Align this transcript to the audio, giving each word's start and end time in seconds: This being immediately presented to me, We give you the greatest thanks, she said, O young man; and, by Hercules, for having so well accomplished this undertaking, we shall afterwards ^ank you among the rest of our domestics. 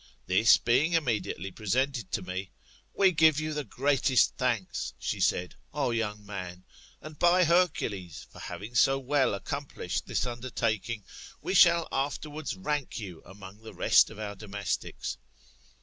This 0.25 0.57
being 0.57 0.93
immediately 0.93 1.51
presented 1.51 2.11
to 2.13 2.23
me, 2.23 2.49
We 2.91 3.11
give 3.11 3.39
you 3.39 3.53
the 3.53 3.63
greatest 3.63 4.35
thanks, 4.35 4.95
she 4.97 5.19
said, 5.19 5.53
O 5.75 5.91
young 5.91 6.25
man; 6.25 6.63
and, 7.03 7.19
by 7.19 7.43
Hercules, 7.43 8.25
for 8.31 8.39
having 8.39 8.73
so 8.73 8.97
well 8.97 9.35
accomplished 9.35 10.07
this 10.07 10.25
undertaking, 10.25 11.03
we 11.39 11.53
shall 11.53 11.87
afterwards 11.91 12.55
^ank 12.55 12.97
you 12.97 13.21
among 13.25 13.61
the 13.61 13.75
rest 13.75 14.09
of 14.09 14.17
our 14.17 14.33
domestics. 14.33 15.17